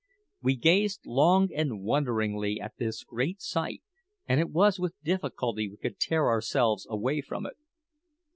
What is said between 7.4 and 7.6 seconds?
it.